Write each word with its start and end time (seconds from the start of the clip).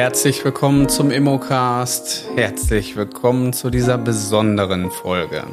Herzlich 0.00 0.42
willkommen 0.46 0.88
zum 0.88 1.10
Immocast. 1.10 2.24
Herzlich 2.34 2.96
willkommen 2.96 3.52
zu 3.52 3.68
dieser 3.68 3.98
besonderen 3.98 4.90
Folge. 4.90 5.44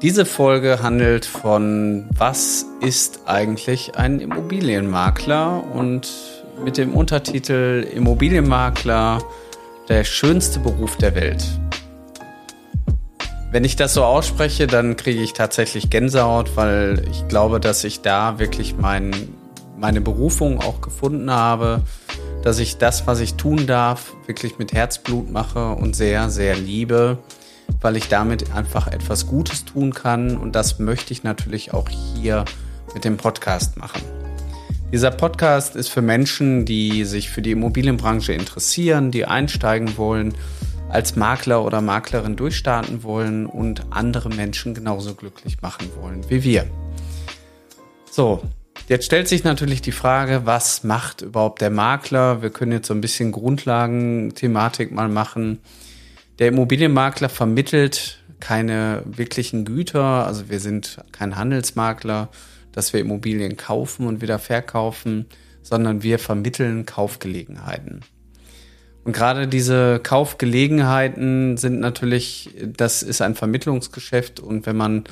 Diese 0.00 0.24
Folge 0.24 0.82
handelt 0.82 1.26
von, 1.26 2.08
was 2.16 2.64
ist 2.80 3.20
eigentlich 3.26 3.98
ein 3.98 4.18
Immobilienmakler 4.20 5.62
und 5.74 6.08
mit 6.64 6.78
dem 6.78 6.94
Untertitel 6.94 7.86
Immobilienmakler, 7.94 9.22
der 9.90 10.04
schönste 10.04 10.58
Beruf 10.58 10.96
der 10.96 11.14
Welt. 11.16 11.44
Wenn 13.52 13.64
ich 13.64 13.76
das 13.76 13.92
so 13.92 14.04
ausspreche, 14.04 14.66
dann 14.66 14.96
kriege 14.96 15.20
ich 15.20 15.34
tatsächlich 15.34 15.90
Gänsehaut, 15.90 16.56
weil 16.56 17.04
ich 17.10 17.28
glaube, 17.28 17.60
dass 17.60 17.84
ich 17.84 18.00
da 18.00 18.38
wirklich 18.38 18.74
mein, 18.78 19.12
meine 19.76 20.00
Berufung 20.00 20.62
auch 20.62 20.80
gefunden 20.80 21.30
habe, 21.30 21.82
dass 22.42 22.58
ich 22.58 22.78
das, 22.78 23.06
was 23.06 23.20
ich 23.20 23.34
tun 23.34 23.66
darf, 23.66 24.14
wirklich 24.26 24.58
mit 24.58 24.72
Herzblut 24.72 25.30
mache 25.30 25.70
und 25.70 25.96
sehr, 25.96 26.30
sehr 26.30 26.56
liebe, 26.56 27.18
weil 27.80 27.96
ich 27.96 28.08
damit 28.08 28.54
einfach 28.54 28.86
etwas 28.86 29.26
Gutes 29.26 29.64
tun 29.64 29.92
kann 29.92 30.36
und 30.36 30.54
das 30.54 30.78
möchte 30.78 31.12
ich 31.12 31.22
natürlich 31.22 31.74
auch 31.74 31.88
hier 31.88 32.44
mit 32.94 33.04
dem 33.04 33.16
Podcast 33.16 33.76
machen. 33.76 34.02
Dieser 34.92 35.10
Podcast 35.10 35.76
ist 35.76 35.88
für 35.88 36.00
Menschen, 36.00 36.64
die 36.64 37.04
sich 37.04 37.28
für 37.28 37.42
die 37.42 37.50
Immobilienbranche 37.50 38.32
interessieren, 38.32 39.10
die 39.10 39.26
einsteigen 39.26 39.98
wollen 39.98 40.34
als 40.88 41.16
Makler 41.16 41.64
oder 41.64 41.82
Maklerin 41.82 42.36
durchstarten 42.36 43.02
wollen 43.02 43.44
und 43.44 43.84
andere 43.90 44.30
Menschen 44.30 44.72
genauso 44.72 45.14
glücklich 45.14 45.60
machen 45.60 45.90
wollen 46.00 46.24
wie 46.30 46.42
wir. 46.42 46.66
So, 48.10 48.42
jetzt 48.88 49.04
stellt 49.06 49.28
sich 49.28 49.44
natürlich 49.44 49.82
die 49.82 49.92
Frage, 49.92 50.42
was 50.44 50.84
macht 50.84 51.22
überhaupt 51.22 51.60
der 51.60 51.70
Makler? 51.70 52.42
Wir 52.42 52.50
können 52.50 52.72
jetzt 52.72 52.88
so 52.88 52.94
ein 52.94 53.00
bisschen 53.00 53.32
Grundlagen-Thematik 53.32 54.90
mal 54.90 55.08
machen. 55.08 55.60
Der 56.38 56.48
Immobilienmakler 56.48 57.28
vermittelt 57.28 58.22
keine 58.40 59.02
wirklichen 59.04 59.64
Güter, 59.64 60.26
also 60.26 60.48
wir 60.48 60.60
sind 60.60 60.98
kein 61.12 61.36
Handelsmakler, 61.36 62.28
dass 62.72 62.92
wir 62.92 63.00
Immobilien 63.00 63.56
kaufen 63.56 64.06
und 64.06 64.22
wieder 64.22 64.38
verkaufen, 64.38 65.26
sondern 65.62 66.02
wir 66.02 66.18
vermitteln 66.18 66.86
Kaufgelegenheiten. 66.86 68.00
Und 69.04 69.12
gerade 69.12 69.48
diese 69.48 70.00
Kaufgelegenheiten 70.02 71.56
sind 71.56 71.80
natürlich, 71.80 72.50
das 72.64 73.02
ist 73.02 73.22
ein 73.22 73.34
Vermittlungsgeschäft 73.34 74.38
und 74.38 74.66
wenn 74.66 74.76
man 74.76 75.04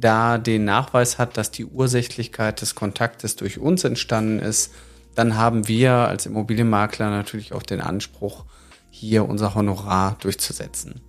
da 0.00 0.38
den 0.38 0.64
Nachweis 0.64 1.18
hat, 1.18 1.36
dass 1.36 1.50
die 1.50 1.64
Ursächlichkeit 1.64 2.60
des 2.60 2.74
Kontaktes 2.74 3.36
durch 3.36 3.58
uns 3.58 3.84
entstanden 3.84 4.38
ist, 4.38 4.72
dann 5.14 5.36
haben 5.36 5.66
wir 5.66 5.92
als 5.92 6.26
Immobilienmakler 6.26 7.10
natürlich 7.10 7.52
auch 7.52 7.62
den 7.62 7.80
Anspruch, 7.80 8.44
hier 8.90 9.28
unser 9.28 9.54
Honorar 9.54 10.16
durchzusetzen. 10.20 11.00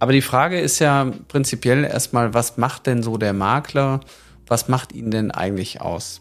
Aber 0.00 0.12
die 0.12 0.22
Frage 0.22 0.60
ist 0.60 0.80
ja 0.80 1.12
prinzipiell 1.28 1.84
erstmal, 1.84 2.34
was 2.34 2.56
macht 2.56 2.86
denn 2.86 3.02
so 3.02 3.16
der 3.16 3.32
Makler? 3.32 4.00
Was 4.46 4.68
macht 4.68 4.92
ihn 4.92 5.10
denn 5.10 5.30
eigentlich 5.30 5.80
aus? 5.80 6.20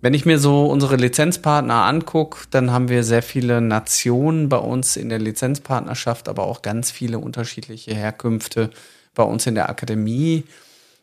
Wenn 0.00 0.14
ich 0.14 0.26
mir 0.26 0.38
so 0.38 0.66
unsere 0.66 0.96
Lizenzpartner 0.96 1.84
angucke, 1.84 2.46
dann 2.50 2.70
haben 2.70 2.88
wir 2.88 3.02
sehr 3.02 3.22
viele 3.22 3.60
Nationen 3.60 4.48
bei 4.48 4.58
uns 4.58 4.96
in 4.96 5.08
der 5.08 5.18
Lizenzpartnerschaft, 5.18 6.28
aber 6.28 6.44
auch 6.44 6.62
ganz 6.62 6.90
viele 6.90 7.18
unterschiedliche 7.18 7.94
Herkünfte 7.94 8.70
bei 9.18 9.24
uns 9.24 9.46
in 9.46 9.54
der 9.54 9.68
Akademie. 9.68 10.44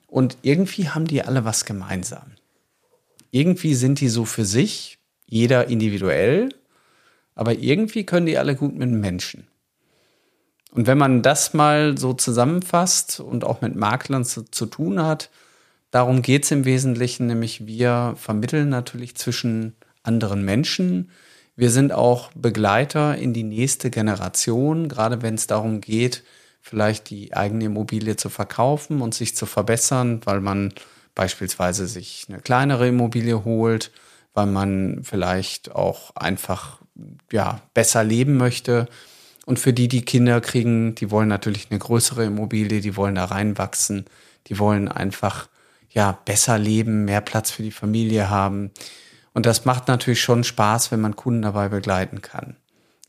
Und 0.08 0.38
irgendwie 0.42 0.90
haben 0.90 1.06
die 1.06 1.22
alle 1.22 1.46
was 1.46 1.66
gemeinsam. 1.66 2.32
Irgendwie 3.30 3.76
sind 3.76 4.00
die 4.00 4.10
so 4.10 4.26
für 4.26 4.46
sich, 4.46 4.98
jeder 5.28 5.68
individuell, 5.68 6.50
aber 7.36 7.54
irgendwie 7.54 8.06
können 8.06 8.26
die 8.26 8.38
alle 8.38 8.56
gut 8.56 8.76
mit 8.76 8.90
Menschen. 8.90 9.48
Und 10.72 10.88
wenn 10.88 10.98
man 10.98 11.22
das 11.22 11.54
mal 11.54 11.98
so 11.98 12.14
zusammenfasst 12.14 13.20
und 13.20 13.44
auch 13.44 13.62
mit 13.62 13.76
Maklern 13.76 14.26
zu, 14.26 14.44
zu 14.44 14.66
tun 14.66 15.04
hat, 15.04 15.30
Darum 15.96 16.22
geht 16.22 16.44
es 16.44 16.52
im 16.52 16.66
Wesentlichen, 16.66 17.28
nämlich 17.28 17.68
wir 17.68 18.16
vermitteln 18.18 18.68
natürlich 18.68 19.16
zwischen 19.16 19.78
anderen 20.04 20.44
Menschen. 20.44 21.10
Wir 21.56 21.72
sind 21.72 21.94
auch 21.94 22.32
Begleiter 22.34 23.18
in 23.18 23.32
die 23.32 23.44
nächste 23.44 23.90
Generation, 23.90 24.90
gerade 24.90 25.22
wenn 25.22 25.36
es 25.36 25.48
darum 25.48 25.80
geht, 25.80 26.26
vielleicht 26.66 27.12
die 27.12 27.32
eigene 27.36 27.66
Immobilie 27.66 28.16
zu 28.16 28.30
verkaufen 28.30 29.02
und 29.02 29.14
sich 29.14 29.36
zu 29.36 29.46
verbessern, 29.46 30.22
weil 30.26 30.42
man 30.42 30.74
beispielsweise 31.14 31.86
sich 31.86 32.26
eine 32.28 32.40
kleinere 32.40 32.88
Immobilie 32.88 33.46
holt, 33.46 33.92
weil 34.34 34.48
man 34.48 35.02
vielleicht 35.04 35.76
auch 35.76 36.16
einfach 36.16 36.80
ja, 37.32 37.62
besser 37.76 38.04
leben 38.04 38.38
möchte. 38.38 38.88
Und 39.46 39.60
für 39.60 39.74
die, 39.74 39.88
die 39.88 40.02
Kinder 40.02 40.42
kriegen, 40.42 40.96
die 40.96 41.12
wollen 41.12 41.28
natürlich 41.30 41.68
eine 41.70 41.78
größere 41.78 42.26
Immobilie, 42.26 42.82
die 42.82 42.98
wollen 42.98 43.14
da 43.14 43.26
reinwachsen, 43.26 44.06
die 44.48 44.58
wollen 44.58 44.88
einfach 44.88 45.48
ja, 45.92 46.18
besser 46.26 46.58
leben, 46.58 47.06
mehr 47.06 47.22
Platz 47.22 47.52
für 47.52 47.62
die 47.62 47.72
Familie 47.72 48.32
haben. 48.32 48.72
Und 49.36 49.46
das 49.46 49.66
macht 49.66 49.88
natürlich 49.88 50.22
schon 50.22 50.44
Spaß, 50.44 50.92
wenn 50.92 51.00
man 51.00 51.16
Kunden 51.16 51.44
dabei 51.44 51.70
begleiten 51.70 52.24
kann. 52.24 52.56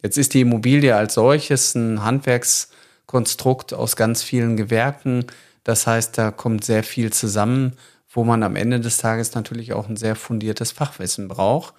Jetzt 0.03 0.19
ist 0.19 0.35
die 0.35 0.43
Immobilie 0.43 0.95
als 0.95 1.15
solches 1.15 1.75
ein 1.75 2.03
Handwerkskonstrukt 3.07 3.75
aus 3.75 3.97
ganz 3.97 4.23
vielen 4.23 4.57
Gewerken. 4.57 5.25
Das 5.65 5.87
heißt, 5.87 6.17
da 6.19 6.31
kommt 6.31 6.65
sehr 6.65 6.83
viel 6.83 7.13
zusammen, 7.13 7.73
wo 8.11 8.25
man 8.25 8.43
am 8.43 8.57
Ende 8.57 8.81
des 8.81 8.99
Tages 8.99 9.35
natürlich 9.35 9.73
auch 9.73 9.89
ein 9.89 9.97
sehr 9.97 10.17
fundiertes 10.17 10.73
Fachwissen 10.73 11.29
braucht, 11.29 11.75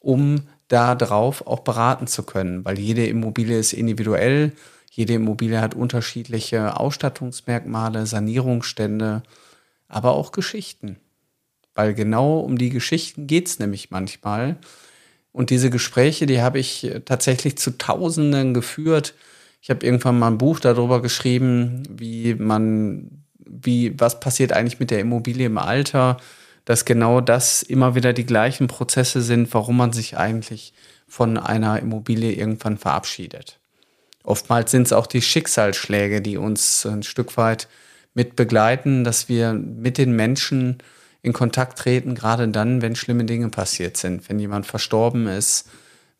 um 0.00 0.42
da 0.68 0.94
drauf 0.94 1.46
auch 1.46 1.60
beraten 1.60 2.06
zu 2.06 2.24
können, 2.24 2.64
weil 2.64 2.78
jede 2.78 3.06
Immobilie 3.06 3.58
ist 3.58 3.72
individuell. 3.72 4.52
Jede 4.90 5.14
Immobilie 5.14 5.60
hat 5.60 5.74
unterschiedliche 5.74 6.78
Ausstattungsmerkmale, 6.78 8.06
Sanierungsstände 8.06 9.22
aber 9.88 10.12
auch 10.12 10.32
Geschichten. 10.32 10.96
Weil 11.74 11.94
genau 11.94 12.40
um 12.40 12.58
die 12.58 12.70
Geschichten 12.70 13.26
geht 13.26 13.46
es 13.46 13.58
nämlich 13.58 13.90
manchmal. 13.90 14.56
Und 15.30 15.50
diese 15.50 15.70
Gespräche, 15.70 16.26
die 16.26 16.40
habe 16.40 16.58
ich 16.58 16.90
tatsächlich 17.04 17.58
zu 17.58 17.76
Tausenden 17.76 18.54
geführt. 18.54 19.14
Ich 19.60 19.70
habe 19.70 19.84
irgendwann 19.84 20.18
mal 20.18 20.28
ein 20.28 20.38
Buch 20.38 20.60
darüber 20.60 21.02
geschrieben, 21.02 21.82
wie 21.90 22.34
man, 22.34 23.24
wie, 23.38 23.98
was 23.98 24.20
passiert 24.20 24.52
eigentlich 24.52 24.80
mit 24.80 24.90
der 24.90 25.00
Immobilie 25.00 25.46
im 25.46 25.58
Alter, 25.58 26.18
dass 26.64 26.84
genau 26.84 27.20
das 27.20 27.62
immer 27.62 27.94
wieder 27.94 28.12
die 28.12 28.26
gleichen 28.26 28.66
Prozesse 28.66 29.22
sind, 29.22 29.52
warum 29.54 29.76
man 29.76 29.92
sich 29.92 30.16
eigentlich 30.16 30.72
von 31.08 31.38
einer 31.38 31.80
Immobilie 31.80 32.32
irgendwann 32.32 32.76
verabschiedet. 32.76 33.58
Oftmals 34.24 34.72
sind 34.72 34.82
es 34.82 34.92
auch 34.92 35.06
die 35.06 35.22
Schicksalsschläge, 35.22 36.20
die 36.20 36.36
uns 36.36 36.84
ein 36.84 37.04
Stück 37.04 37.36
weit 37.36 37.68
mit 38.12 38.34
begleiten, 38.34 39.04
dass 39.04 39.28
wir 39.28 39.52
mit 39.52 39.98
den 39.98 40.12
Menschen 40.16 40.78
in 41.22 41.32
Kontakt 41.32 41.78
treten, 41.78 42.14
gerade 42.14 42.48
dann, 42.48 42.82
wenn 42.82 42.96
schlimme 42.96 43.24
Dinge 43.24 43.48
passiert 43.50 43.96
sind, 43.96 44.28
wenn 44.28 44.38
jemand 44.38 44.66
verstorben 44.66 45.28
ist, 45.28 45.68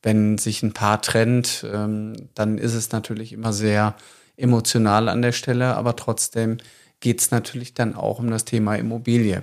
wenn 0.06 0.38
sich 0.38 0.62
ein 0.62 0.72
Paar 0.72 1.02
trennt, 1.02 1.66
ähm, 1.70 2.28
dann 2.34 2.58
ist 2.58 2.74
es 2.74 2.92
natürlich 2.92 3.32
immer 3.32 3.52
sehr 3.52 3.96
emotional 4.36 5.08
an 5.08 5.20
der 5.20 5.32
Stelle, 5.32 5.74
aber 5.74 5.96
trotzdem 5.96 6.58
geht 7.00 7.20
es 7.20 7.32
natürlich 7.32 7.74
dann 7.74 7.96
auch 7.96 8.20
um 8.20 8.30
das 8.30 8.44
Thema 8.44 8.76
Immobilie. 8.76 9.42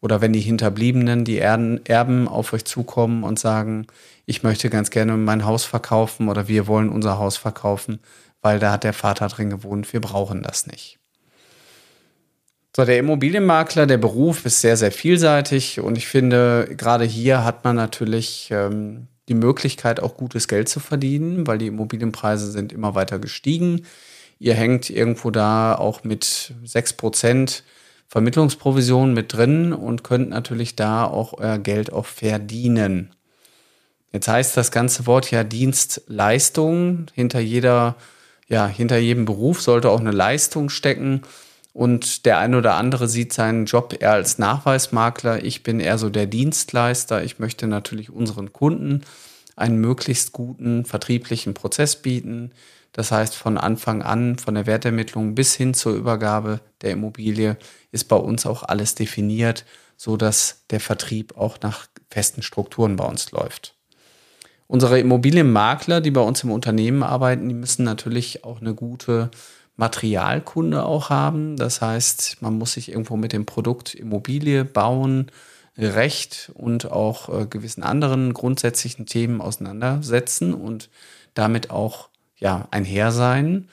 Oder 0.00 0.20
wenn 0.20 0.32
die 0.32 0.40
Hinterbliebenen, 0.40 1.24
die 1.24 1.38
Erben 1.38 2.26
auf 2.26 2.52
euch 2.52 2.64
zukommen 2.64 3.22
und 3.22 3.38
sagen, 3.38 3.86
ich 4.26 4.42
möchte 4.42 4.70
ganz 4.70 4.90
gerne 4.90 5.16
mein 5.16 5.44
Haus 5.44 5.64
verkaufen 5.64 6.28
oder 6.28 6.48
wir 6.48 6.66
wollen 6.66 6.88
unser 6.88 7.18
Haus 7.18 7.36
verkaufen, 7.36 8.00
weil 8.42 8.58
da 8.58 8.72
hat 8.72 8.82
der 8.82 8.92
Vater 8.92 9.28
drin 9.28 9.50
gewohnt, 9.50 9.92
wir 9.92 10.00
brauchen 10.00 10.42
das 10.42 10.66
nicht. 10.66 10.98
So, 12.74 12.84
der 12.84 12.98
Immobilienmakler, 12.98 13.86
der 13.86 13.98
Beruf 13.98 14.44
ist 14.46 14.60
sehr, 14.60 14.76
sehr 14.76 14.90
vielseitig 14.90 15.78
und 15.78 15.96
ich 15.96 16.08
finde, 16.08 16.74
gerade 16.76 17.04
hier 17.04 17.44
hat 17.44 17.62
man 17.62 17.76
natürlich 17.76 18.48
ähm, 18.50 19.06
die 19.28 19.34
Möglichkeit, 19.34 20.00
auch 20.00 20.16
gutes 20.16 20.48
Geld 20.48 20.68
zu 20.68 20.80
verdienen, 20.80 21.46
weil 21.46 21.58
die 21.58 21.66
Immobilienpreise 21.66 22.50
sind 22.50 22.72
immer 22.72 22.94
weiter 22.94 23.18
gestiegen. 23.18 23.86
Ihr 24.38 24.54
hängt 24.54 24.90
irgendwo 24.90 25.30
da 25.30 25.74
auch 25.74 26.04
mit 26.04 26.54
6% 26.64 27.62
Vermittlungsprovision 28.08 29.14
mit 29.14 29.32
drin 29.32 29.72
und 29.72 30.04
könnt 30.04 30.30
natürlich 30.30 30.76
da 30.76 31.04
auch 31.04 31.32
euer 31.38 31.58
Geld 31.58 31.92
auch 31.92 32.06
verdienen. 32.06 33.14
Jetzt 34.12 34.28
heißt 34.28 34.56
das 34.56 34.70
ganze 34.70 35.06
Wort 35.06 35.30
ja 35.30 35.42
Dienstleistung. 35.42 37.06
Hinter 37.12 37.40
jeder, 37.40 37.96
ja, 38.48 38.66
hinter 38.66 38.98
jedem 38.98 39.24
Beruf 39.24 39.60
sollte 39.60 39.90
auch 39.90 40.00
eine 40.00 40.12
Leistung 40.12 40.68
stecken. 40.68 41.22
Und 41.76 42.24
der 42.24 42.38
eine 42.38 42.56
oder 42.56 42.76
andere 42.76 43.06
sieht 43.06 43.34
seinen 43.34 43.66
Job 43.66 43.98
eher 44.00 44.12
als 44.12 44.38
Nachweismakler. 44.38 45.44
Ich 45.44 45.62
bin 45.62 45.78
eher 45.78 45.98
so 45.98 46.08
der 46.08 46.24
Dienstleister. 46.24 47.22
Ich 47.22 47.38
möchte 47.38 47.66
natürlich 47.66 48.08
unseren 48.08 48.54
Kunden 48.54 49.02
einen 49.56 49.76
möglichst 49.76 50.32
guten 50.32 50.86
vertrieblichen 50.86 51.52
Prozess 51.52 52.00
bieten. 52.00 52.52
Das 52.92 53.12
heißt, 53.12 53.36
von 53.36 53.58
Anfang 53.58 54.00
an, 54.00 54.38
von 54.38 54.54
der 54.54 54.64
Wertermittlung 54.64 55.34
bis 55.34 55.54
hin 55.54 55.74
zur 55.74 55.92
Übergabe 55.92 56.60
der 56.80 56.92
Immobilie 56.92 57.58
ist 57.92 58.04
bei 58.04 58.16
uns 58.16 58.46
auch 58.46 58.62
alles 58.62 58.94
definiert, 58.94 59.66
so 59.98 60.16
dass 60.16 60.64
der 60.70 60.80
Vertrieb 60.80 61.36
auch 61.36 61.60
nach 61.60 61.88
festen 62.10 62.40
Strukturen 62.40 62.96
bei 62.96 63.04
uns 63.04 63.32
läuft. 63.32 63.74
Unsere 64.66 64.98
Immobilienmakler, 64.98 66.00
die 66.00 66.10
bei 66.10 66.22
uns 66.22 66.42
im 66.42 66.52
Unternehmen 66.52 67.02
arbeiten, 67.02 67.50
die 67.50 67.54
müssen 67.54 67.84
natürlich 67.84 68.44
auch 68.44 68.62
eine 68.62 68.74
gute 68.74 69.30
Materialkunde 69.76 70.84
auch 70.84 71.10
haben. 71.10 71.56
Das 71.56 71.80
heißt, 71.80 72.38
man 72.40 72.58
muss 72.58 72.72
sich 72.72 72.90
irgendwo 72.90 73.16
mit 73.16 73.32
dem 73.32 73.46
Produkt 73.46 73.94
Immobilie 73.94 74.64
bauen, 74.64 75.30
Recht 75.78 76.50
und 76.54 76.90
auch 76.90 77.28
äh, 77.28 77.46
gewissen 77.46 77.82
anderen 77.82 78.32
grundsätzlichen 78.32 79.04
Themen 79.04 79.42
auseinandersetzen 79.42 80.54
und 80.54 80.88
damit 81.34 81.70
auch 81.70 82.08
ja, 82.38 82.66
einher 82.70 83.12
sein. 83.12 83.68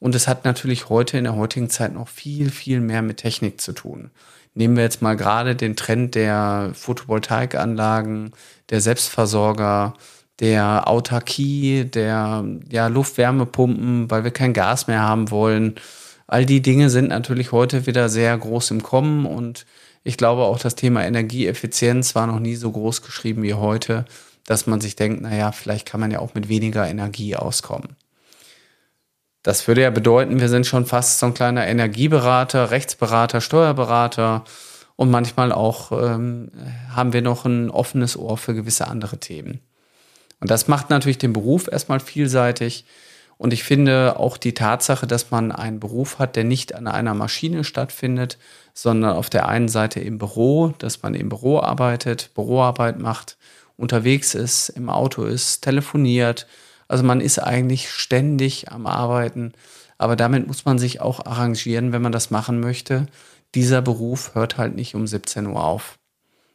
Und 0.00 0.16
es 0.16 0.26
hat 0.26 0.44
natürlich 0.44 0.88
heute 0.88 1.16
in 1.16 1.24
der 1.24 1.36
heutigen 1.36 1.70
Zeit 1.70 1.94
noch 1.94 2.08
viel, 2.08 2.50
viel 2.50 2.80
mehr 2.80 3.02
mit 3.02 3.18
Technik 3.18 3.60
zu 3.60 3.72
tun. 3.72 4.10
Nehmen 4.54 4.76
wir 4.76 4.82
jetzt 4.82 5.00
mal 5.00 5.16
gerade 5.16 5.56
den 5.56 5.76
Trend 5.76 6.14
der 6.14 6.70
Photovoltaikanlagen, 6.74 8.32
der 8.70 8.80
Selbstversorger, 8.80 9.94
der 10.40 10.88
Autarkie, 10.88 11.84
der 11.84 12.44
ja, 12.70 12.86
Luftwärmepumpen, 12.88 14.10
weil 14.10 14.24
wir 14.24 14.30
kein 14.30 14.52
Gas 14.52 14.86
mehr 14.86 15.02
haben 15.02 15.30
wollen. 15.30 15.76
All 16.26 16.46
die 16.46 16.62
Dinge 16.62 16.90
sind 16.90 17.08
natürlich 17.08 17.52
heute 17.52 17.86
wieder 17.86 18.08
sehr 18.08 18.36
groß 18.36 18.72
im 18.72 18.82
Kommen 18.82 19.26
und 19.26 19.66
ich 20.02 20.16
glaube 20.16 20.42
auch 20.42 20.58
das 20.58 20.74
Thema 20.74 21.04
Energieeffizienz 21.04 22.14
war 22.14 22.26
noch 22.26 22.40
nie 22.40 22.56
so 22.56 22.70
groß 22.70 23.02
geschrieben 23.02 23.42
wie 23.42 23.54
heute, 23.54 24.04
dass 24.46 24.66
man 24.66 24.80
sich 24.80 24.96
denkt, 24.96 25.22
naja, 25.22 25.52
vielleicht 25.52 25.86
kann 25.86 26.00
man 26.00 26.10
ja 26.10 26.18
auch 26.18 26.34
mit 26.34 26.48
weniger 26.48 26.86
Energie 26.86 27.36
auskommen. 27.36 27.96
Das 29.42 29.68
würde 29.68 29.82
ja 29.82 29.90
bedeuten, 29.90 30.40
wir 30.40 30.48
sind 30.48 30.66
schon 30.66 30.86
fast 30.86 31.18
so 31.18 31.26
ein 31.26 31.34
kleiner 31.34 31.66
Energieberater, 31.66 32.70
Rechtsberater, 32.70 33.40
Steuerberater 33.40 34.44
und 34.96 35.10
manchmal 35.10 35.52
auch 35.52 35.92
ähm, 35.92 36.50
haben 36.90 37.12
wir 37.12 37.22
noch 37.22 37.44
ein 37.44 37.70
offenes 37.70 38.16
Ohr 38.16 38.38
für 38.38 38.54
gewisse 38.54 38.88
andere 38.88 39.18
Themen. 39.18 39.60
Und 40.44 40.50
das 40.50 40.68
macht 40.68 40.90
natürlich 40.90 41.16
den 41.16 41.32
Beruf 41.32 41.68
erstmal 41.72 42.00
vielseitig. 42.00 42.84
Und 43.38 43.54
ich 43.54 43.64
finde 43.64 44.18
auch 44.18 44.36
die 44.36 44.52
Tatsache, 44.52 45.06
dass 45.06 45.30
man 45.30 45.50
einen 45.50 45.80
Beruf 45.80 46.18
hat, 46.18 46.36
der 46.36 46.44
nicht 46.44 46.74
an 46.74 46.86
einer 46.86 47.14
Maschine 47.14 47.64
stattfindet, 47.64 48.36
sondern 48.74 49.16
auf 49.16 49.30
der 49.30 49.48
einen 49.48 49.68
Seite 49.68 50.00
im 50.00 50.18
Büro, 50.18 50.74
dass 50.76 51.02
man 51.02 51.14
im 51.14 51.30
Büro 51.30 51.60
arbeitet, 51.60 52.34
Büroarbeit 52.34 52.98
macht, 52.98 53.38
unterwegs 53.78 54.34
ist, 54.34 54.68
im 54.68 54.90
Auto 54.90 55.24
ist, 55.24 55.62
telefoniert. 55.62 56.46
Also 56.88 57.04
man 57.04 57.22
ist 57.22 57.38
eigentlich 57.38 57.88
ständig 57.90 58.70
am 58.70 58.86
Arbeiten. 58.86 59.54
Aber 59.96 60.14
damit 60.14 60.46
muss 60.46 60.66
man 60.66 60.78
sich 60.78 61.00
auch 61.00 61.24
arrangieren, 61.24 61.92
wenn 61.92 62.02
man 62.02 62.12
das 62.12 62.30
machen 62.30 62.60
möchte. 62.60 63.06
Dieser 63.54 63.80
Beruf 63.80 64.34
hört 64.34 64.58
halt 64.58 64.74
nicht 64.74 64.94
um 64.94 65.06
17 65.06 65.46
Uhr 65.46 65.64
auf. 65.64 65.98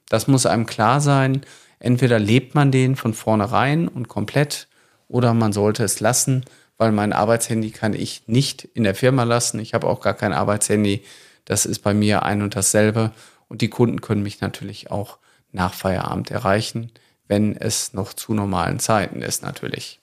Das 0.10 0.28
muss 0.28 0.46
einem 0.46 0.68
klar 0.68 1.02
sein. 1.02 1.42
Entweder 1.80 2.20
lebt 2.20 2.56
man 2.56 2.72
den 2.72 2.96
von 2.96 3.14
vornherein 3.14 3.88
und 3.88 4.08
komplett 4.08 4.68
oder 5.08 5.34
man 5.34 5.54
sollte 5.54 5.84
es 5.84 6.00
lassen, 6.00 6.46
weil 6.78 6.92
mein 6.92 7.14
Arbeitshandy 7.14 7.72
kann 7.72 7.94
ich 7.94 8.24
nicht 8.28 8.64
in 8.64 8.84
der 8.84 8.96
Firma 8.96 9.24
lassen. 9.24 9.60
Ich 9.60 9.74
habe 9.74 9.88
auch 9.88 10.02
gar 10.02 10.14
kein 10.14 10.34
Arbeitshandy. 10.34 11.04
Das 11.46 11.66
ist 11.66 11.80
bei 11.80 11.94
mir 11.94 12.24
ein 12.24 12.42
und 12.42 12.56
dasselbe. 12.56 13.12
Und 13.48 13.62
die 13.62 13.70
Kunden 13.70 14.02
können 14.02 14.24
mich 14.24 14.42
natürlich 14.42 14.92
auch 14.92 15.18
nach 15.52 15.74
Feierabend 15.74 16.30
erreichen, 16.32 16.92
wenn 17.28 17.56
es 17.56 17.94
noch 17.94 18.14
zu 18.14 18.34
normalen 18.34 18.80
Zeiten 18.80 19.22
ist 19.22 19.42
natürlich. 19.42 20.00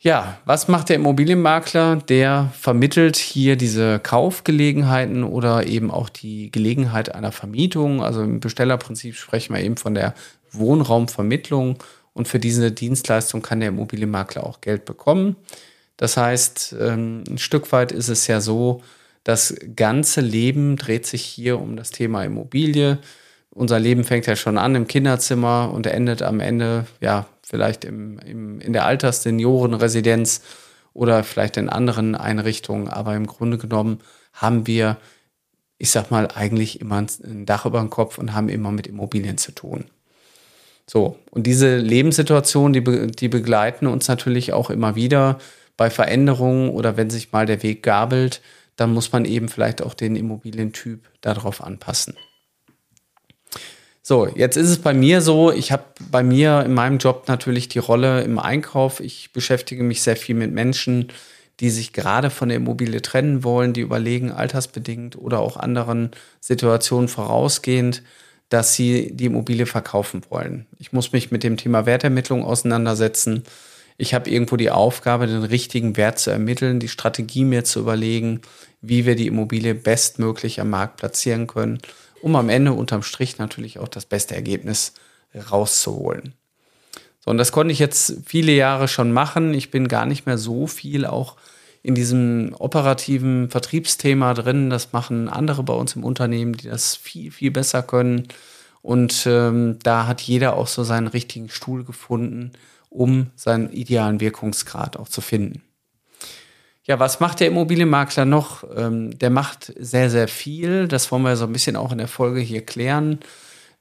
Ja, 0.00 0.38
was 0.44 0.68
macht 0.68 0.90
der 0.90 0.96
Immobilienmakler? 0.96 1.96
Der 1.96 2.52
vermittelt 2.56 3.16
hier 3.16 3.56
diese 3.56 3.98
Kaufgelegenheiten 3.98 5.24
oder 5.24 5.66
eben 5.66 5.90
auch 5.90 6.08
die 6.08 6.52
Gelegenheit 6.52 7.12
einer 7.12 7.32
Vermietung. 7.32 8.00
Also 8.00 8.22
im 8.22 8.38
Bestellerprinzip 8.38 9.16
sprechen 9.16 9.54
wir 9.54 9.62
eben 9.62 9.76
von 9.76 9.94
der 9.94 10.14
Wohnraumvermittlung 10.52 11.78
und 12.12 12.28
für 12.28 12.38
diese 12.38 12.70
Dienstleistung 12.70 13.42
kann 13.42 13.58
der 13.58 13.70
Immobilienmakler 13.70 14.46
auch 14.46 14.60
Geld 14.60 14.84
bekommen. 14.84 15.34
Das 15.96 16.16
heißt, 16.16 16.76
ähm, 16.78 17.24
ein 17.28 17.38
Stück 17.38 17.72
weit 17.72 17.90
ist 17.90 18.08
es 18.08 18.28
ja 18.28 18.40
so, 18.40 18.82
das 19.24 19.56
ganze 19.74 20.20
Leben 20.20 20.76
dreht 20.76 21.06
sich 21.06 21.24
hier 21.24 21.60
um 21.60 21.76
das 21.76 21.90
Thema 21.90 22.22
Immobilie. 22.22 22.98
Unser 23.50 23.80
Leben 23.80 24.04
fängt 24.04 24.26
ja 24.26 24.36
schon 24.36 24.58
an 24.58 24.76
im 24.76 24.86
Kinderzimmer 24.86 25.72
und 25.74 25.88
endet 25.88 26.22
am 26.22 26.38
Ende 26.38 26.86
ja 27.00 27.26
vielleicht 27.48 27.84
im, 27.84 28.18
im, 28.18 28.60
in 28.60 28.74
der 28.74 28.84
Altersseniorenresidenz 28.84 30.42
oder 30.92 31.24
vielleicht 31.24 31.56
in 31.56 31.70
anderen 31.70 32.14
Einrichtungen. 32.14 32.88
Aber 32.88 33.14
im 33.16 33.26
Grunde 33.26 33.56
genommen 33.56 34.00
haben 34.34 34.66
wir, 34.66 34.98
ich 35.78 35.90
sag 35.90 36.10
mal, 36.10 36.28
eigentlich 36.34 36.80
immer 36.82 36.98
ein 36.98 37.46
Dach 37.46 37.64
über 37.64 37.80
dem 37.80 37.88
Kopf 37.88 38.18
und 38.18 38.34
haben 38.34 38.50
immer 38.50 38.70
mit 38.70 38.86
Immobilien 38.86 39.38
zu 39.38 39.52
tun. 39.52 39.86
So, 40.86 41.18
und 41.30 41.46
diese 41.46 41.78
Lebenssituation, 41.78 42.72
die, 42.74 42.82
die 42.82 43.28
begleiten 43.28 43.86
uns 43.86 44.08
natürlich 44.08 44.52
auch 44.52 44.68
immer 44.68 44.94
wieder 44.94 45.38
bei 45.76 45.88
Veränderungen 45.88 46.70
oder 46.70 46.98
wenn 46.98 47.08
sich 47.08 47.32
mal 47.32 47.46
der 47.46 47.62
Weg 47.62 47.82
gabelt, 47.82 48.42
dann 48.76 48.92
muss 48.92 49.10
man 49.12 49.24
eben 49.24 49.48
vielleicht 49.48 49.82
auch 49.82 49.94
den 49.94 50.16
Immobilientyp 50.16 51.08
darauf 51.20 51.62
anpassen. 51.62 52.14
So, 54.08 54.26
jetzt 54.26 54.56
ist 54.56 54.70
es 54.70 54.78
bei 54.78 54.94
mir 54.94 55.20
so, 55.20 55.52
ich 55.52 55.70
habe 55.70 55.84
bei 56.10 56.22
mir 56.22 56.62
in 56.64 56.72
meinem 56.72 56.96
Job 56.96 57.28
natürlich 57.28 57.68
die 57.68 57.78
Rolle 57.78 58.22
im 58.22 58.38
Einkauf. 58.38 59.00
Ich 59.00 59.34
beschäftige 59.34 59.82
mich 59.82 60.00
sehr 60.00 60.16
viel 60.16 60.34
mit 60.34 60.50
Menschen, 60.50 61.08
die 61.60 61.68
sich 61.68 61.92
gerade 61.92 62.30
von 62.30 62.48
der 62.48 62.56
Immobilie 62.56 63.02
trennen 63.02 63.44
wollen, 63.44 63.74
die 63.74 63.82
überlegen, 63.82 64.32
altersbedingt 64.32 65.18
oder 65.18 65.40
auch 65.40 65.58
anderen 65.58 66.12
Situationen 66.40 67.08
vorausgehend, 67.08 68.02
dass 68.48 68.72
sie 68.72 69.10
die 69.12 69.26
Immobilie 69.26 69.66
verkaufen 69.66 70.22
wollen. 70.30 70.64
Ich 70.78 70.94
muss 70.94 71.12
mich 71.12 71.30
mit 71.30 71.42
dem 71.42 71.58
Thema 71.58 71.84
Wertermittlung 71.84 72.46
auseinandersetzen. 72.46 73.42
Ich 73.98 74.14
habe 74.14 74.30
irgendwo 74.30 74.56
die 74.56 74.70
Aufgabe, 74.70 75.26
den 75.26 75.42
richtigen 75.42 75.98
Wert 75.98 76.18
zu 76.18 76.30
ermitteln, 76.30 76.80
die 76.80 76.88
Strategie 76.88 77.44
mir 77.44 77.62
zu 77.62 77.80
überlegen, 77.80 78.40
wie 78.80 79.04
wir 79.04 79.16
die 79.16 79.26
Immobilie 79.26 79.74
bestmöglich 79.74 80.62
am 80.62 80.70
Markt 80.70 80.96
platzieren 80.96 81.46
können 81.46 81.78
um 82.22 82.36
am 82.36 82.48
Ende 82.48 82.72
unterm 82.72 83.02
Strich 83.02 83.38
natürlich 83.38 83.78
auch 83.78 83.88
das 83.88 84.06
beste 84.06 84.34
Ergebnis 84.34 84.94
rauszuholen. 85.34 86.34
So, 87.20 87.30
und 87.30 87.38
das 87.38 87.52
konnte 87.52 87.72
ich 87.72 87.78
jetzt 87.78 88.18
viele 88.24 88.52
Jahre 88.52 88.88
schon 88.88 89.12
machen. 89.12 89.54
Ich 89.54 89.70
bin 89.70 89.88
gar 89.88 90.06
nicht 90.06 90.26
mehr 90.26 90.38
so 90.38 90.66
viel 90.66 91.04
auch 91.04 91.36
in 91.82 91.94
diesem 91.94 92.54
operativen 92.58 93.50
Vertriebsthema 93.50 94.34
drin. 94.34 94.70
Das 94.70 94.92
machen 94.92 95.28
andere 95.28 95.62
bei 95.62 95.74
uns 95.74 95.96
im 95.96 96.04
Unternehmen, 96.04 96.54
die 96.54 96.68
das 96.68 96.96
viel, 96.96 97.30
viel 97.30 97.50
besser 97.50 97.82
können. 97.82 98.28
Und 98.82 99.26
ähm, 99.26 99.78
da 99.82 100.06
hat 100.06 100.20
jeder 100.20 100.56
auch 100.56 100.66
so 100.66 100.84
seinen 100.84 101.08
richtigen 101.08 101.48
Stuhl 101.48 101.84
gefunden, 101.84 102.52
um 102.90 103.28
seinen 103.36 103.70
idealen 103.70 104.20
Wirkungsgrad 104.20 104.96
auch 104.96 105.08
zu 105.08 105.20
finden. 105.20 105.62
Ja, 106.88 106.98
was 106.98 107.20
macht 107.20 107.40
der 107.40 107.48
Immobilienmakler 107.48 108.24
noch? 108.24 108.64
Ähm, 108.74 109.18
der 109.18 109.28
macht 109.28 109.74
sehr, 109.78 110.08
sehr 110.08 110.26
viel. 110.26 110.88
Das 110.88 111.12
wollen 111.12 111.22
wir 111.22 111.36
so 111.36 111.44
ein 111.44 111.52
bisschen 111.52 111.76
auch 111.76 111.92
in 111.92 111.98
der 111.98 112.08
Folge 112.08 112.40
hier 112.40 112.64
klären. 112.64 113.18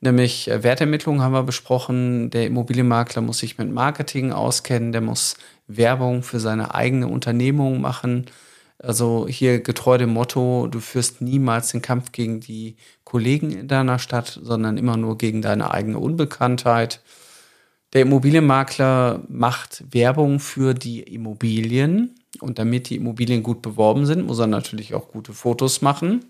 Nämlich 0.02 0.50
äh, 0.52 0.62
Wertermittlung 0.62 1.22
haben 1.22 1.32
wir 1.32 1.44
besprochen. 1.44 2.30
Der 2.32 2.46
Immobilienmakler 2.46 3.22
muss 3.22 3.38
sich 3.38 3.58
mit 3.58 3.72
Marketing 3.72 4.34
auskennen. 4.34 4.92
Der 4.92 5.00
muss 5.00 5.38
Werbung 5.68 6.22
für 6.22 6.42
seine 6.42 6.76
eigene 6.76 7.08
Unternehmung 7.08 7.80
machen. 7.80 8.26
Also 8.78 9.26
hier 9.30 9.62
getreu 9.62 9.98
dem 9.98 10.10
Motto, 10.10 10.68
du 10.68 10.82
führst 10.82 11.22
niemals 11.22 11.72
den 11.72 11.82
Kampf 11.82 12.12
gegen 12.12 12.42
die 12.42 12.76
Kollegen 13.06 13.52
in 13.52 13.70
deiner 13.70 14.00
Stadt, 14.00 14.38
sondern 14.44 14.78
immer 14.78 14.98
nur 14.98 15.18
gegen 15.18 15.42
deine 15.42 15.72
eigene 15.72 15.98
Unbekanntheit. 15.98 17.02
Der 17.94 18.02
Immobilienmakler 18.02 19.24
macht 19.30 19.86
Werbung 19.94 20.42
für 20.42 20.74
die 20.74 21.04
Immobilien 21.04 22.14
und 22.42 22.60
damit 22.60 22.90
die 22.90 22.96
Immobilien 22.96 23.44
gut 23.44 23.62
beworben 23.62 24.06
sind, 24.06 24.26
muss 24.26 24.40
er 24.40 24.48
natürlich 24.48 24.94
auch 24.94 25.10
gute 25.10 25.34
Fotos 25.34 25.82
machen. 25.82 26.26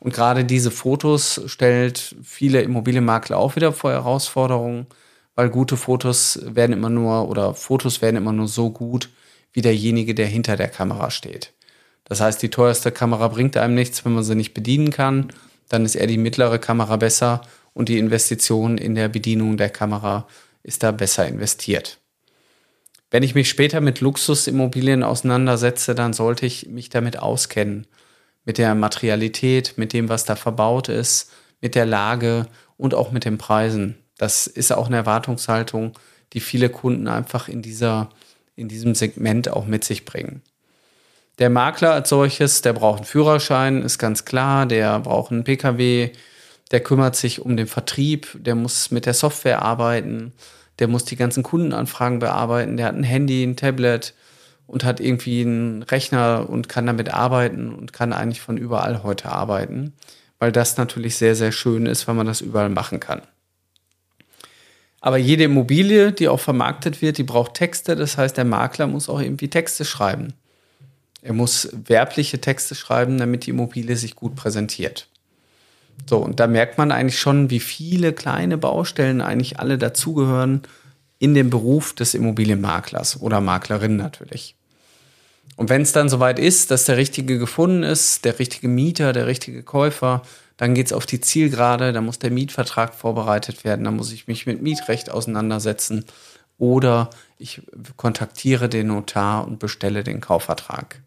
Und 0.00 0.14
gerade 0.14 0.44
diese 0.44 0.70
Fotos 0.70 1.40
stellt 1.46 2.16
viele 2.22 2.62
Immobilienmakler 2.62 3.36
auch 3.36 3.56
wieder 3.56 3.72
vor 3.72 3.90
Herausforderungen, 3.90 4.86
weil 5.34 5.50
gute 5.50 5.76
Fotos 5.76 6.40
werden 6.42 6.72
immer 6.72 6.90
nur 6.90 7.28
oder 7.28 7.54
Fotos 7.54 8.02
werden 8.02 8.16
immer 8.16 8.32
nur 8.32 8.48
so 8.48 8.70
gut 8.70 9.10
wie 9.52 9.62
derjenige, 9.62 10.14
der 10.14 10.26
hinter 10.26 10.56
der 10.56 10.68
Kamera 10.68 11.10
steht. 11.10 11.52
Das 12.04 12.20
heißt, 12.20 12.42
die 12.42 12.50
teuerste 12.50 12.90
Kamera 12.92 13.28
bringt 13.28 13.56
einem 13.56 13.74
nichts, 13.74 14.04
wenn 14.04 14.14
man 14.14 14.24
sie 14.24 14.34
nicht 14.34 14.54
bedienen 14.54 14.90
kann. 14.90 15.32
Dann 15.68 15.84
ist 15.84 15.94
eher 15.94 16.06
die 16.06 16.16
mittlere 16.18 16.58
Kamera 16.58 16.96
besser 16.96 17.42
und 17.74 17.88
die 17.88 17.98
Investition 17.98 18.78
in 18.78 18.94
der 18.94 19.08
Bedienung 19.08 19.56
der 19.56 19.70
Kamera 19.70 20.26
ist 20.62 20.82
da 20.82 20.90
besser 20.90 21.26
investiert. 21.26 21.98
Wenn 23.10 23.22
ich 23.22 23.34
mich 23.34 23.48
später 23.48 23.80
mit 23.80 24.00
Luxusimmobilien 24.00 25.02
auseinandersetze, 25.02 25.94
dann 25.94 26.12
sollte 26.12 26.44
ich 26.46 26.68
mich 26.68 26.90
damit 26.90 27.18
auskennen. 27.18 27.86
Mit 28.44 28.58
der 28.58 28.74
Materialität, 28.74 29.74
mit 29.76 29.92
dem, 29.92 30.08
was 30.08 30.24
da 30.24 30.36
verbaut 30.36 30.88
ist, 30.88 31.30
mit 31.60 31.74
der 31.74 31.86
Lage 31.86 32.46
und 32.76 32.94
auch 32.94 33.10
mit 33.10 33.24
den 33.24 33.38
Preisen. 33.38 33.96
Das 34.16 34.46
ist 34.46 34.72
auch 34.72 34.86
eine 34.88 34.96
Erwartungshaltung, 34.96 35.92
die 36.32 36.40
viele 36.40 36.68
Kunden 36.68 37.08
einfach 37.08 37.48
in, 37.48 37.62
dieser, 37.62 38.10
in 38.56 38.68
diesem 38.68 38.94
Segment 38.94 39.50
auch 39.50 39.66
mit 39.66 39.84
sich 39.84 40.04
bringen. 40.04 40.42
Der 41.38 41.50
Makler 41.50 41.92
als 41.92 42.08
solches, 42.08 42.62
der 42.62 42.72
braucht 42.72 42.98
einen 42.98 43.06
Führerschein, 43.06 43.82
ist 43.82 43.98
ganz 43.98 44.24
klar, 44.24 44.66
der 44.66 44.98
braucht 44.98 45.30
einen 45.30 45.44
Pkw, 45.44 46.10
der 46.70 46.80
kümmert 46.80 47.16
sich 47.16 47.40
um 47.40 47.56
den 47.56 47.68
Vertrieb, 47.68 48.26
der 48.34 48.54
muss 48.54 48.90
mit 48.90 49.06
der 49.06 49.14
Software 49.14 49.62
arbeiten, 49.62 50.32
der 50.78 50.88
muss 50.88 51.04
die 51.04 51.16
ganzen 51.16 51.42
Kundenanfragen 51.42 52.18
bearbeiten, 52.18 52.76
der 52.76 52.86
hat 52.86 52.94
ein 52.94 53.04
Handy, 53.04 53.42
ein 53.42 53.56
Tablet 53.56 54.14
und 54.66 54.84
hat 54.84 55.00
irgendwie 55.00 55.40
einen 55.40 55.82
Rechner 55.82 56.48
und 56.48 56.68
kann 56.68 56.86
damit 56.86 57.12
arbeiten 57.12 57.72
und 57.72 57.92
kann 57.92 58.12
eigentlich 58.12 58.40
von 58.40 58.56
überall 58.56 59.02
heute 59.02 59.30
arbeiten, 59.30 59.94
weil 60.38 60.52
das 60.52 60.76
natürlich 60.76 61.16
sehr, 61.16 61.34
sehr 61.34 61.52
schön 61.52 61.86
ist, 61.86 62.06
weil 62.06 62.14
man 62.14 62.26
das 62.26 62.40
überall 62.40 62.68
machen 62.68 63.00
kann. 63.00 63.22
Aber 65.00 65.16
jede 65.16 65.44
Immobilie, 65.44 66.12
die 66.12 66.28
auch 66.28 66.40
vermarktet 66.40 67.02
wird, 67.02 67.18
die 67.18 67.22
braucht 67.22 67.54
Texte. 67.54 67.94
Das 67.94 68.18
heißt, 68.18 68.36
der 68.36 68.44
Makler 68.44 68.88
muss 68.88 69.08
auch 69.08 69.20
irgendwie 69.20 69.48
Texte 69.48 69.84
schreiben. 69.84 70.34
Er 71.22 71.32
muss 71.32 71.68
werbliche 71.72 72.40
Texte 72.40 72.74
schreiben, 72.74 73.18
damit 73.18 73.46
die 73.46 73.50
Immobilie 73.50 73.96
sich 73.96 74.16
gut 74.16 74.34
präsentiert. 74.34 75.08
So, 76.06 76.18
und 76.18 76.40
da 76.40 76.46
merkt 76.46 76.78
man 76.78 76.92
eigentlich 76.92 77.18
schon, 77.18 77.50
wie 77.50 77.60
viele 77.60 78.12
kleine 78.12 78.58
Baustellen 78.58 79.20
eigentlich 79.20 79.60
alle 79.60 79.78
dazugehören 79.78 80.62
in 81.18 81.34
dem 81.34 81.50
Beruf 81.50 81.94
des 81.94 82.14
Immobilienmaklers 82.14 83.20
oder 83.20 83.40
Maklerin 83.40 83.96
natürlich. 83.96 84.54
Und 85.56 85.70
wenn 85.70 85.82
es 85.82 85.92
dann 85.92 86.08
soweit 86.08 86.38
ist, 86.38 86.70
dass 86.70 86.84
der 86.84 86.96
Richtige 86.96 87.38
gefunden 87.38 87.82
ist, 87.82 88.24
der 88.24 88.38
richtige 88.38 88.68
Mieter, 88.68 89.12
der 89.12 89.26
richtige 89.26 89.62
Käufer, 89.64 90.22
dann 90.56 90.74
geht 90.74 90.86
es 90.86 90.92
auf 90.92 91.06
die 91.06 91.20
Zielgerade, 91.20 91.92
dann 91.92 92.04
muss 92.04 92.18
der 92.18 92.30
Mietvertrag 92.30 92.94
vorbereitet 92.94 93.64
werden, 93.64 93.84
dann 93.84 93.96
muss 93.96 94.12
ich 94.12 94.28
mich 94.28 94.46
mit 94.46 94.62
Mietrecht 94.62 95.10
auseinandersetzen 95.10 96.04
oder 96.58 97.10
ich 97.38 97.62
kontaktiere 97.96 98.68
den 98.68 98.88
Notar 98.88 99.46
und 99.46 99.58
bestelle 99.58 100.04
den 100.04 100.20
Kaufvertrag. 100.20 101.00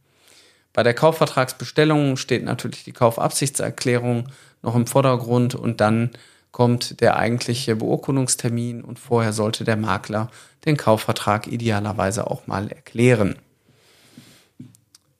Bei 0.74 0.84
der 0.84 0.94
Kaufvertragsbestellung 0.94 2.18
steht 2.18 2.44
natürlich 2.44 2.84
die 2.84 2.94
Kaufabsichtserklärung 2.94 4.30
noch 4.62 4.76
im 4.76 4.88
Vordergrund 4.88 5.56
und 5.56 5.82
dann 5.82 6.12
kommt 6.52 7.02
der 7.02 7.18
eigentliche 7.18 7.76
Beurkundungstermin 7.76 8.84
und 8.84 9.00
vorher 9.00 9.34
sollte 9.34 9.64
der 9.64 9.78
Makler 9.78 10.30
den 10.66 10.78
Kaufvertrag 10.78 11.48
idealerweise 11.48 12.30
auch 12.30 12.48
mal 12.48 12.70
erklären. 12.70 13.36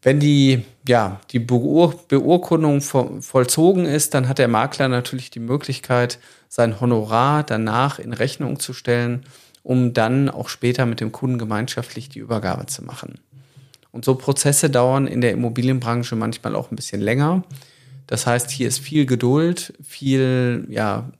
Wenn 0.04 0.20
die, 0.20 0.66
ja, 0.88 1.22
die 1.30 1.40
Beur 1.40 1.94
Beurkundung 2.08 2.82
vollzogen 2.82 3.86
ist, 3.86 4.14
dann 4.14 4.28
hat 4.28 4.40
der 4.40 4.48
Makler 4.48 4.88
natürlich 4.88 5.30
die 5.30 5.40
Möglichkeit, 5.40 6.20
sein 6.50 6.82
Honorar 6.82 7.44
danach 7.44 8.00
in 8.00 8.14
Rechnung 8.14 8.60
zu 8.60 8.74
stellen, 8.74 9.24
um 9.62 9.94
dann 9.94 10.30
auch 10.30 10.50
später 10.50 10.88
mit 10.88 11.02
dem 11.02 11.12
Kunden 11.12 11.38
gemeinschaftlich 11.38 12.10
die 12.10 12.20
Übergabe 12.20 12.66
zu 12.66 12.84
machen. 12.84 13.20
Und 13.92 14.06
so 14.06 14.16
Prozesse 14.16 14.70
dauern 14.70 15.08
in 15.08 15.22
der 15.22 15.32
Immobilienbranche 15.32 16.16
manchmal 16.16 16.56
auch 16.56 16.72
ein 16.72 16.76
bisschen 16.76 17.02
länger. 17.02 17.44
Das 18.08 18.26
heißt, 18.26 18.50
hier 18.52 18.68
ist 18.68 18.80
viel 18.80 19.06
Geduld, 19.06 19.74
viel, 19.84 20.66
ja, 20.70 21.12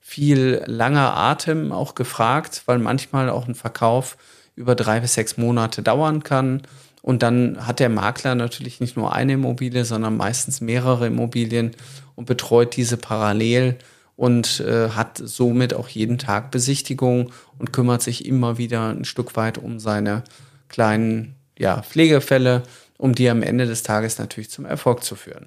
viel 0.00 0.62
langer 0.66 1.16
Atem 1.16 1.72
auch 1.72 1.94
gefragt, 1.94 2.62
weil 2.66 2.78
manchmal 2.78 3.28
auch 3.28 3.48
ein 3.48 3.54
Verkauf 3.54 4.16
über 4.54 4.74
drei 4.74 5.00
bis 5.00 5.14
sechs 5.14 5.36
Monate 5.36 5.82
dauern 5.82 6.22
kann. 6.22 6.62
Und 7.02 7.22
dann 7.22 7.64
hat 7.66 7.78
der 7.78 7.88
Makler 7.88 8.34
natürlich 8.34 8.80
nicht 8.80 8.96
nur 8.96 9.14
eine 9.14 9.34
Immobilie, 9.34 9.84
sondern 9.84 10.16
meistens 10.16 10.60
mehrere 10.60 11.06
Immobilien 11.06 11.70
und 12.16 12.24
betreut 12.24 12.76
diese 12.76 12.96
parallel 12.96 13.78
und 14.16 14.60
äh, 14.60 14.88
hat 14.90 15.20
somit 15.22 15.72
auch 15.72 15.88
jeden 15.88 16.18
Tag 16.18 16.50
Besichtigung 16.50 17.30
und 17.58 17.72
kümmert 17.72 18.02
sich 18.02 18.26
immer 18.26 18.58
wieder 18.58 18.88
ein 18.88 19.04
Stück 19.04 19.36
weit 19.36 19.58
um 19.58 19.78
seine 19.78 20.24
kleinen 20.68 21.35
ja, 21.58 21.82
Pflegefälle, 21.82 22.62
um 22.98 23.14
die 23.14 23.28
am 23.28 23.42
Ende 23.42 23.66
des 23.66 23.82
Tages 23.82 24.18
natürlich 24.18 24.50
zum 24.50 24.64
Erfolg 24.64 25.04
zu 25.04 25.16
führen. 25.16 25.46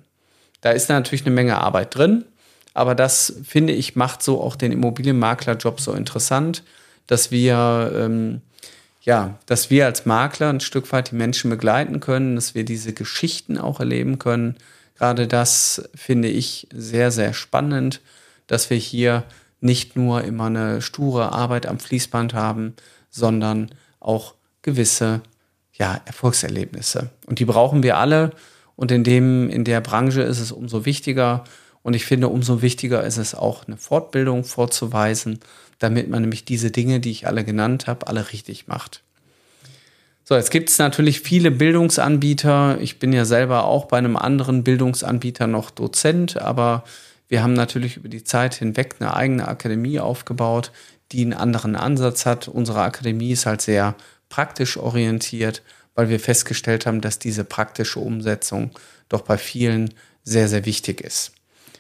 Da 0.62 0.72
ist 0.72 0.90
natürlich 0.90 1.26
eine 1.26 1.36
Menge 1.36 1.58
Arbeit 1.58 1.96
drin, 1.96 2.26
aber 2.74 2.96
das 2.96 3.34
finde 3.44 3.74
ich 3.74 3.96
macht 3.96 4.22
so 4.22 4.42
auch 4.42 4.56
den 4.56 4.72
Immobilienmaklerjob 4.72 5.80
so 5.80 5.94
interessant, 5.94 6.64
dass 7.08 7.32
wir 7.32 7.92
ähm, 7.96 8.42
ja, 9.02 9.40
dass 9.46 9.70
wir 9.70 9.86
als 9.86 10.06
Makler 10.06 10.50
ein 10.50 10.60
Stück 10.60 10.92
weit 10.92 11.12
die 11.12 11.16
Menschen 11.16 11.50
begleiten 11.50 12.00
können, 12.00 12.36
dass 12.36 12.54
wir 12.54 12.66
diese 12.66 12.94
Geschichten 12.94 13.58
auch 13.58 13.80
erleben 13.80 14.20
können. 14.20 14.58
Gerade 14.98 15.28
das 15.28 15.90
finde 15.96 16.28
ich 16.28 16.68
sehr, 16.74 17.10
sehr 17.10 17.34
spannend, 17.34 18.02
dass 18.48 18.70
wir 18.70 18.78
hier 18.78 19.24
nicht 19.62 19.96
nur 19.96 20.24
immer 20.24 20.46
eine 20.46 20.82
sture 20.82 21.32
Arbeit 21.32 21.66
am 21.66 21.80
Fließband 21.80 22.34
haben, 22.34 22.76
sondern 23.10 23.72
auch 24.00 24.36
gewisse 24.62 25.22
ja, 25.80 26.02
Erfolgserlebnisse. 26.06 27.10
Und 27.26 27.40
die 27.40 27.46
brauchen 27.46 27.84
wir 27.84 27.98
alle. 27.98 28.32
Und 28.76 28.92
in, 28.92 29.04
dem, 29.04 29.50
in 29.50 29.64
der 29.64 29.82
Branche 29.82 30.22
ist 30.22 30.40
es 30.40 30.52
umso 30.52 30.86
wichtiger. 30.86 31.44
Und 31.82 31.96
ich 31.96 32.06
finde, 32.06 32.28
umso 32.28 32.62
wichtiger 32.62 33.04
ist 33.04 33.18
es 33.18 33.34
auch, 33.34 33.68
eine 33.68 33.78
Fortbildung 33.78 34.44
vorzuweisen, 34.44 35.40
damit 35.80 36.10
man 36.10 36.22
nämlich 36.22 36.46
diese 36.46 36.72
Dinge, 36.72 37.00
die 37.00 37.12
ich 37.12 37.28
alle 37.28 37.44
genannt 37.44 37.88
habe, 37.88 38.08
alle 38.08 38.32
richtig 38.32 38.68
macht. 38.68 39.02
So, 40.26 40.36
jetzt 40.36 40.52
gibt 40.52 40.70
es 40.70 40.78
natürlich 40.78 41.22
viele 41.22 41.50
Bildungsanbieter. 41.50 42.78
Ich 42.82 43.00
bin 43.00 43.14
ja 43.14 43.26
selber 43.26 43.64
auch 43.64 43.86
bei 43.86 43.98
einem 43.98 44.16
anderen 44.16 44.64
Bildungsanbieter 44.64 45.48
noch 45.48 45.72
Dozent, 45.72 46.40
aber 46.40 46.84
wir 47.30 47.42
haben 47.42 47.54
natürlich 47.54 47.98
über 47.98 48.10
die 48.10 48.24
Zeit 48.24 48.54
hinweg 48.56 48.98
eine 49.00 49.16
eigene 49.16 49.48
Akademie 49.48 50.00
aufgebaut, 50.00 50.72
die 51.12 51.22
einen 51.22 51.34
anderen 51.34 51.76
Ansatz 51.76 52.26
hat. 52.26 52.48
Unsere 52.48 52.82
Akademie 52.82 53.32
ist 53.32 53.46
halt 53.46 53.62
sehr 53.62 53.96
praktisch 54.30 54.78
orientiert, 54.78 55.62
weil 55.96 56.10
wir 56.10 56.20
festgestellt 56.20 56.86
haben, 56.86 57.02
dass 57.02 57.20
diese 57.20 57.44
praktische 57.44 58.00
Umsetzung 58.00 58.72
doch 59.10 59.22
bei 59.22 59.38
vielen 59.38 59.94
sehr, 60.24 60.48
sehr 60.48 60.66
wichtig 60.66 61.02
ist. 61.02 61.34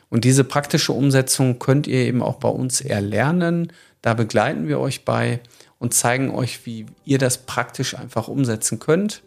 Und 0.09 0.25
diese 0.25 0.43
praktische 0.43 0.91
Umsetzung 0.91 1.59
könnt 1.59 1.87
ihr 1.87 1.99
eben 1.99 2.21
auch 2.23 2.37
bei 2.37 2.49
uns 2.49 2.81
erlernen. 2.81 3.71
Da 4.01 4.15
begleiten 4.15 4.67
wir 4.67 4.79
euch 4.79 5.05
bei 5.05 5.39
und 5.77 5.93
zeigen 5.93 6.31
euch, 6.31 6.65
wie 6.65 6.87
ihr 7.05 7.19
das 7.19 7.45
praktisch 7.45 7.95
einfach 7.95 8.27
umsetzen 8.27 8.79
könnt. 8.79 9.21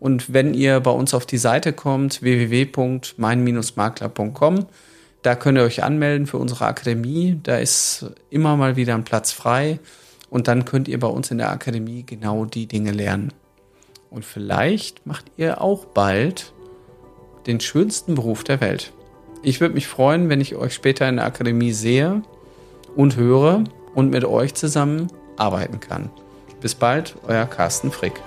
Und 0.00 0.32
wenn 0.32 0.54
ihr 0.54 0.80
bei 0.80 0.90
uns 0.90 1.14
auf 1.14 1.24
die 1.24 1.38
Seite 1.38 1.72
kommt, 1.72 2.20
www.mein-makler.com, 2.20 4.66
da 5.24 5.34
könnt 5.34 5.56
ihr 5.56 5.64
euch 5.64 5.82
anmelden 5.82 6.26
für 6.26 6.36
unsere 6.36 6.66
Akademie. 6.66 7.40
Da 7.42 7.56
ist 7.56 8.12
immer 8.28 8.56
mal 8.56 8.76
wieder 8.76 8.94
ein 8.94 9.04
Platz 9.04 9.32
frei. 9.32 9.80
Und 10.28 10.48
dann 10.48 10.66
könnt 10.66 10.86
ihr 10.86 11.00
bei 11.00 11.06
uns 11.06 11.30
in 11.30 11.38
der 11.38 11.50
Akademie 11.50 12.04
genau 12.04 12.44
die 12.44 12.66
Dinge 12.66 12.92
lernen. 12.92 13.32
Und 14.10 14.26
vielleicht 14.26 15.06
macht 15.06 15.24
ihr 15.38 15.62
auch 15.62 15.86
bald 15.86 16.52
den 17.46 17.58
schönsten 17.58 18.14
Beruf 18.14 18.44
der 18.44 18.60
Welt. 18.60 18.92
Ich 19.42 19.60
würde 19.62 19.74
mich 19.74 19.86
freuen, 19.86 20.28
wenn 20.28 20.42
ich 20.42 20.56
euch 20.56 20.74
später 20.74 21.08
in 21.08 21.16
der 21.16 21.24
Akademie 21.24 21.72
sehe 21.72 22.22
und 22.94 23.16
höre 23.16 23.64
und 23.94 24.10
mit 24.10 24.24
euch 24.24 24.54
zusammen 24.54 25.08
arbeiten 25.38 25.80
kann. 25.80 26.10
Bis 26.60 26.74
bald, 26.74 27.16
euer 27.26 27.46
Carsten 27.46 27.90
Frick. 27.90 28.20